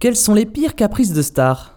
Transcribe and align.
Quels 0.00 0.16
sont 0.16 0.34
les 0.34 0.44
pires 0.44 0.74
caprices 0.74 1.12
de 1.12 1.22
stars 1.22 1.76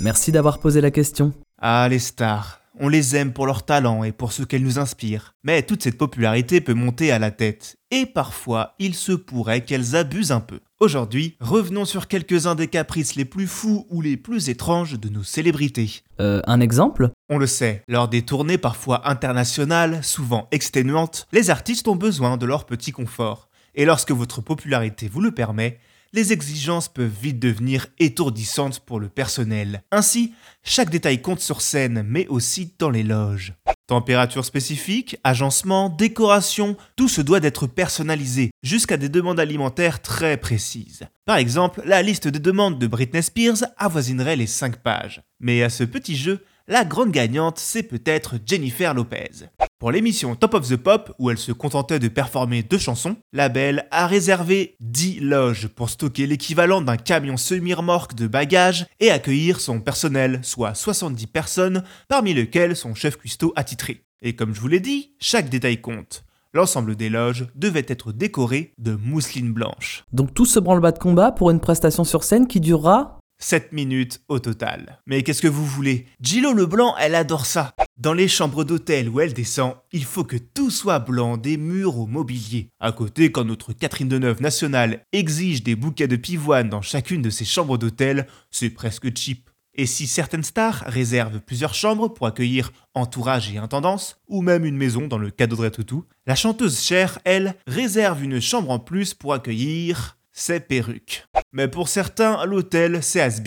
Merci 0.00 0.32
d'avoir 0.32 0.58
posé 0.58 0.80
la 0.80 0.90
question. 0.90 1.32
Ah, 1.60 1.86
les 1.88 1.98
stars. 1.98 2.60
On 2.80 2.88
les 2.88 3.14
aime 3.14 3.32
pour 3.32 3.46
leur 3.46 3.64
talent 3.64 4.02
et 4.02 4.12
pour 4.12 4.32
ce 4.32 4.42
qu'elles 4.42 4.62
nous 4.62 4.78
inspirent. 4.78 5.34
Mais 5.44 5.62
toute 5.62 5.82
cette 5.82 5.98
popularité 5.98 6.60
peut 6.60 6.74
monter 6.74 7.12
à 7.12 7.18
la 7.18 7.30
tête. 7.30 7.76
Et 7.90 8.06
parfois, 8.06 8.74
il 8.78 8.94
se 8.94 9.12
pourrait 9.12 9.60
qu'elles 9.60 9.94
abusent 9.94 10.32
un 10.32 10.40
peu. 10.40 10.60
Aujourd'hui, 10.80 11.36
revenons 11.40 11.84
sur 11.84 12.08
quelques-uns 12.08 12.54
des 12.54 12.68
caprices 12.68 13.14
les 13.14 13.26
plus 13.26 13.46
fous 13.46 13.86
ou 13.90 14.00
les 14.00 14.16
plus 14.16 14.48
étranges 14.48 14.98
de 14.98 15.10
nos 15.10 15.22
célébrités. 15.22 16.00
Euh, 16.20 16.40
un 16.46 16.60
exemple? 16.60 17.10
On 17.28 17.36
le 17.36 17.46
sait, 17.46 17.84
lors 17.86 18.08
des 18.08 18.22
tournées 18.22 18.58
parfois 18.58 19.08
internationales, 19.08 20.02
souvent 20.02 20.48
exténuantes, 20.50 21.28
les 21.32 21.50
artistes 21.50 21.86
ont 21.86 21.96
besoin 21.96 22.38
de 22.38 22.46
leur 22.46 22.64
petit 22.64 22.92
confort. 22.92 23.50
Et 23.74 23.84
lorsque 23.84 24.12
votre 24.12 24.40
popularité 24.40 25.08
vous 25.08 25.20
le 25.20 25.32
permet, 25.32 25.78
les 26.12 26.32
exigences 26.32 26.88
peuvent 26.88 27.12
vite 27.22 27.38
devenir 27.38 27.86
étourdissantes 27.98 28.80
pour 28.80 29.00
le 29.00 29.08
personnel. 29.08 29.82
Ainsi, 29.90 30.34
chaque 30.62 30.90
détail 30.90 31.22
compte 31.22 31.40
sur 31.40 31.60
scène, 31.60 32.04
mais 32.06 32.26
aussi 32.28 32.74
dans 32.78 32.90
les 32.90 33.02
loges. 33.02 33.54
Température 33.86 34.44
spécifique, 34.44 35.16
agencement, 35.24 35.88
décoration, 35.88 36.76
tout 36.96 37.08
se 37.08 37.20
doit 37.20 37.40
d'être 37.40 37.66
personnalisé, 37.66 38.50
jusqu'à 38.62 38.96
des 38.96 39.08
demandes 39.08 39.40
alimentaires 39.40 40.00
très 40.00 40.36
précises. 40.36 41.06
Par 41.24 41.36
exemple, 41.36 41.82
la 41.84 42.02
liste 42.02 42.28
des 42.28 42.38
demandes 42.38 42.78
de 42.78 42.86
Britney 42.86 43.22
Spears 43.22 43.64
avoisinerait 43.76 44.36
les 44.36 44.46
5 44.46 44.76
pages. 44.76 45.22
Mais 45.40 45.62
à 45.62 45.70
ce 45.70 45.84
petit 45.84 46.16
jeu, 46.16 46.44
la 46.70 46.84
grande 46.84 47.10
gagnante, 47.10 47.58
c'est 47.58 47.82
peut-être 47.82 48.36
Jennifer 48.46 48.94
Lopez. 48.94 49.48
Pour 49.80 49.90
l'émission 49.90 50.36
Top 50.36 50.54
of 50.54 50.68
the 50.68 50.76
Pop, 50.76 51.12
où 51.18 51.28
elle 51.28 51.36
se 51.36 51.50
contentait 51.50 51.98
de 51.98 52.06
performer 52.06 52.62
deux 52.62 52.78
chansons, 52.78 53.16
la 53.32 53.48
belle 53.48 53.88
a 53.90 54.06
réservé 54.06 54.76
10 54.78 55.18
loges 55.18 55.66
pour 55.66 55.90
stocker 55.90 56.28
l'équivalent 56.28 56.80
d'un 56.80 56.96
camion 56.96 57.36
semi-remorque 57.36 58.14
de 58.14 58.28
bagages 58.28 58.86
et 59.00 59.10
accueillir 59.10 59.60
son 59.60 59.80
personnel, 59.80 60.38
soit 60.44 60.74
70 60.74 61.26
personnes, 61.26 61.82
parmi 62.06 62.34
lesquelles 62.34 62.76
son 62.76 62.94
chef 62.94 63.16
cuistot 63.16 63.52
attitré. 63.56 64.04
Et 64.22 64.36
comme 64.36 64.54
je 64.54 64.60
vous 64.60 64.68
l'ai 64.68 64.80
dit, 64.80 65.14
chaque 65.18 65.48
détail 65.48 65.80
compte. 65.80 66.22
L'ensemble 66.54 66.94
des 66.94 67.08
loges 67.08 67.48
devait 67.56 67.86
être 67.88 68.12
décoré 68.12 68.74
de 68.78 68.94
mousseline 68.94 69.52
blanche. 69.52 70.04
Donc 70.12 70.34
tout 70.34 70.46
ce 70.46 70.60
branle-bas 70.60 70.92
de 70.92 70.98
combat 70.98 71.32
pour 71.32 71.50
une 71.50 71.60
prestation 71.60 72.04
sur 72.04 72.22
scène 72.22 72.46
qui 72.46 72.60
durera 72.60 73.19
7 73.40 73.72
minutes 73.72 74.20
au 74.28 74.38
total. 74.38 75.00
Mais 75.06 75.22
qu'est-ce 75.22 75.42
que 75.42 75.48
vous 75.48 75.66
voulez? 75.66 76.06
Gillo 76.20 76.52
Leblanc, 76.52 76.94
elle 76.98 77.14
adore 77.14 77.46
ça. 77.46 77.74
Dans 77.96 78.12
les 78.12 78.28
chambres 78.28 78.64
d'hôtel 78.64 79.08
où 79.08 79.20
elle 79.20 79.34
descend, 79.34 79.74
il 79.92 80.04
faut 80.04 80.24
que 80.24 80.36
tout 80.36 80.70
soit 80.70 81.00
blanc, 81.00 81.36
des 81.36 81.56
murs 81.56 81.98
au 81.98 82.06
mobilier. 82.06 82.68
À 82.78 82.92
côté, 82.92 83.32
quand 83.32 83.44
notre 83.44 83.72
Catherine 83.72 84.08
Deneuve 84.08 84.40
nationale 84.40 85.04
exige 85.12 85.62
des 85.62 85.74
bouquets 85.74 86.08
de 86.08 86.16
pivoine 86.16 86.68
dans 86.68 86.82
chacune 86.82 87.22
de 87.22 87.30
ses 87.30 87.44
chambres 87.44 87.78
d'hôtel, 87.78 88.26
c'est 88.50 88.70
presque 88.70 89.16
cheap. 89.16 89.50
Et 89.74 89.86
si 89.86 90.06
certaines 90.06 90.42
stars 90.42 90.82
réservent 90.86 91.40
plusieurs 91.40 91.74
chambres 91.74 92.08
pour 92.08 92.26
accueillir 92.26 92.72
entourage 92.94 93.52
et 93.52 93.58
intendance, 93.58 94.20
ou 94.28 94.42
même 94.42 94.64
une 94.64 94.76
maison 94.76 95.06
dans 95.06 95.18
le 95.18 95.30
cas 95.30 95.46
d'Audrey 95.46 95.70
Tautou, 95.70 96.04
la 96.26 96.34
chanteuse 96.34 96.80
Cher, 96.80 97.18
elle, 97.24 97.54
réserve 97.66 98.22
une 98.22 98.40
chambre 98.40 98.70
en 98.70 98.78
plus 98.78 99.14
pour 99.14 99.32
accueillir 99.32 100.18
ses 100.32 100.60
perruques. 100.60 101.26
Mais 101.52 101.66
pour 101.66 101.88
certains, 101.88 102.46
l'hôtel, 102.46 103.02
c'est 103.02 103.20
has 103.20 103.40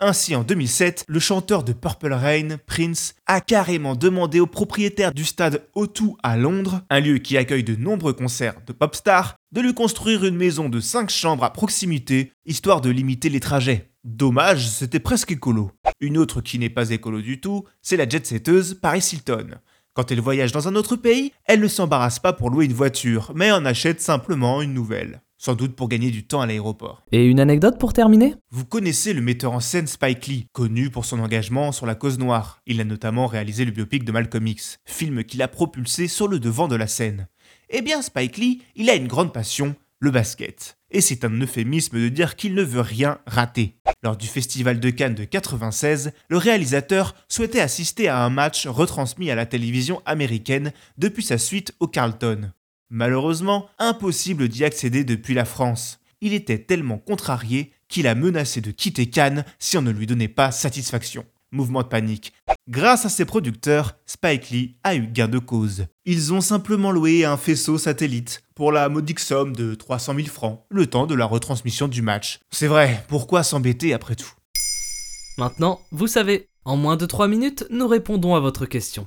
Ainsi, 0.00 0.34
en 0.34 0.42
2007, 0.42 1.04
le 1.06 1.20
chanteur 1.20 1.62
de 1.62 1.72
Purple 1.72 2.12
Rain, 2.12 2.56
Prince, 2.66 3.14
a 3.26 3.40
carrément 3.40 3.94
demandé 3.94 4.40
au 4.40 4.48
propriétaire 4.48 5.14
du 5.14 5.24
stade 5.24 5.62
O2 5.76 6.16
à 6.24 6.36
Londres, 6.36 6.82
un 6.90 6.98
lieu 6.98 7.18
qui 7.18 7.36
accueille 7.36 7.62
de 7.62 7.76
nombreux 7.76 8.14
concerts 8.14 8.60
de 8.66 8.72
pop 8.72 8.96
stars, 8.96 9.36
de 9.52 9.60
lui 9.60 9.74
construire 9.74 10.24
une 10.24 10.34
maison 10.34 10.68
de 10.68 10.80
5 10.80 11.08
chambres 11.08 11.44
à 11.44 11.52
proximité, 11.52 12.32
histoire 12.46 12.80
de 12.80 12.90
limiter 12.90 13.28
les 13.28 13.38
trajets. 13.38 13.92
Dommage, 14.02 14.68
c'était 14.68 14.98
presque 14.98 15.30
écolo. 15.30 15.70
Une 16.00 16.18
autre 16.18 16.40
qui 16.40 16.58
n'est 16.58 16.68
pas 16.68 16.90
écolo 16.90 17.20
du 17.20 17.40
tout, 17.40 17.64
c'est 17.80 17.96
la 17.96 18.08
jet-setteuse 18.08 18.74
Paris 18.74 19.08
Hilton. 19.12 19.50
Quand 19.94 20.10
elle 20.10 20.20
voyage 20.20 20.50
dans 20.50 20.66
un 20.66 20.74
autre 20.74 20.96
pays, 20.96 21.32
elle 21.44 21.60
ne 21.60 21.68
s'embarrasse 21.68 22.18
pas 22.18 22.32
pour 22.32 22.50
louer 22.50 22.64
une 22.64 22.72
voiture, 22.72 23.30
mais 23.36 23.52
en 23.52 23.64
achète 23.64 24.00
simplement 24.00 24.62
une 24.62 24.74
nouvelle 24.74 25.22
sans 25.46 25.54
doute 25.54 25.76
pour 25.76 25.88
gagner 25.88 26.10
du 26.10 26.26
temps 26.26 26.40
à 26.40 26.46
l'aéroport. 26.46 27.04
Et 27.12 27.24
une 27.24 27.38
anecdote 27.38 27.78
pour 27.78 27.92
terminer? 27.92 28.34
Vous 28.50 28.64
connaissez 28.64 29.12
le 29.12 29.20
metteur 29.20 29.52
en 29.52 29.60
scène 29.60 29.86
Spike 29.86 30.26
Lee, 30.26 30.48
connu 30.52 30.90
pour 30.90 31.04
son 31.04 31.20
engagement 31.20 31.70
sur 31.70 31.86
la 31.86 31.94
cause 31.94 32.18
noire. 32.18 32.60
Il 32.66 32.80
a 32.80 32.84
notamment 32.84 33.28
réalisé 33.28 33.64
le 33.64 33.70
biopic 33.70 34.02
de 34.02 34.10
Malcolm 34.10 34.44
X, 34.44 34.80
film 34.84 35.22
qui 35.22 35.36
l'a 35.36 35.46
propulsé 35.46 36.08
sur 36.08 36.26
le 36.26 36.40
devant 36.40 36.66
de 36.66 36.74
la 36.74 36.88
scène. 36.88 37.28
Eh 37.70 37.80
bien, 37.80 38.02
Spike 38.02 38.38
Lee, 38.38 38.62
il 38.74 38.90
a 38.90 38.96
une 38.96 39.06
grande 39.06 39.32
passion, 39.32 39.76
le 40.00 40.10
basket. 40.10 40.78
Et 40.90 41.00
c'est 41.00 41.24
un 41.24 41.40
euphémisme 41.40 42.00
de 42.00 42.08
dire 42.08 42.34
qu'il 42.34 42.54
ne 42.54 42.64
veut 42.64 42.80
rien 42.80 43.18
rater. 43.28 43.76
Lors 44.02 44.16
du 44.16 44.26
Festival 44.26 44.80
de 44.80 44.90
Cannes 44.90 45.14
de 45.14 45.22
96, 45.22 46.10
le 46.28 46.38
réalisateur 46.38 47.14
souhaitait 47.28 47.60
assister 47.60 48.08
à 48.08 48.24
un 48.24 48.30
match 48.30 48.66
retransmis 48.66 49.30
à 49.30 49.36
la 49.36 49.46
télévision 49.46 50.02
américaine 50.06 50.72
depuis 50.98 51.22
sa 51.22 51.38
suite 51.38 51.72
au 51.78 51.86
Carlton. 51.86 52.50
Malheureusement, 52.90 53.68
impossible 53.78 54.48
d'y 54.48 54.64
accéder 54.64 55.02
depuis 55.02 55.34
la 55.34 55.44
France. 55.44 55.98
Il 56.20 56.32
était 56.32 56.58
tellement 56.58 56.98
contrarié 56.98 57.72
qu'il 57.88 58.06
a 58.06 58.14
menacé 58.14 58.60
de 58.60 58.70
quitter 58.70 59.10
Cannes 59.10 59.44
si 59.58 59.76
on 59.76 59.82
ne 59.82 59.90
lui 59.90 60.06
donnait 60.06 60.28
pas 60.28 60.52
satisfaction. 60.52 61.24
Mouvement 61.52 61.82
de 61.82 61.88
panique. 61.88 62.32
Grâce 62.68 63.04
à 63.04 63.08
ses 63.08 63.24
producteurs, 63.24 63.96
Spike 64.06 64.50
Lee 64.50 64.76
a 64.82 64.94
eu 64.96 65.06
gain 65.06 65.28
de 65.28 65.38
cause. 65.38 65.86
Ils 66.04 66.32
ont 66.32 66.40
simplement 66.40 66.90
loué 66.90 67.24
un 67.24 67.36
faisceau 67.36 67.78
satellite 67.78 68.42
pour 68.54 68.72
la 68.72 68.88
modique 68.88 69.20
somme 69.20 69.54
de 69.54 69.74
300 69.74 70.14
000 70.14 70.26
francs, 70.28 70.64
le 70.70 70.86
temps 70.86 71.06
de 71.06 71.14
la 71.14 71.26
retransmission 71.26 71.88
du 71.88 72.02
match. 72.02 72.40
C'est 72.50 72.66
vrai, 72.66 73.04
pourquoi 73.08 73.42
s'embêter 73.42 73.94
après 73.94 74.16
tout? 74.16 74.32
Maintenant, 75.38 75.80
vous 75.92 76.06
savez, 76.06 76.48
en 76.64 76.76
moins 76.76 76.96
de 76.96 77.06
3 77.06 77.28
minutes, 77.28 77.66
nous 77.70 77.86
répondons 77.86 78.34
à 78.34 78.40
votre 78.40 78.66
question. 78.66 79.06